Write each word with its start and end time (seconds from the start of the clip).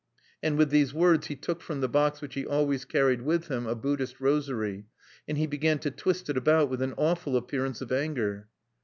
And 0.41 0.57
with 0.57 0.71
these 0.71 0.95
words 0.95 1.27
he 1.27 1.35
took 1.35 1.61
from 1.61 1.79
the 1.81 1.87
box 1.87 2.21
which 2.23 2.33
he 2.33 2.43
always 2.43 2.85
carried 2.85 3.21
with 3.21 3.49
him 3.49 3.67
a 3.67 3.75
Buddhist 3.75 4.19
rosary; 4.19 4.87
and 5.27 5.37
he 5.37 5.45
began 5.45 5.77
to 5.77 5.91
twist 5.91 6.27
it 6.27 6.37
about 6.37 6.71
with 6.71 6.81
an 6.81 6.95
awful 6.97 7.37
appearance 7.37 7.81
of 7.81 7.91
anger. 7.91 8.49